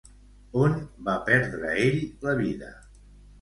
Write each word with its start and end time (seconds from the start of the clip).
On 0.61 0.71
va 1.09 1.15
perdre 1.27 1.75
ell 1.83 2.01
la 2.25 2.35
vida? 2.41 2.73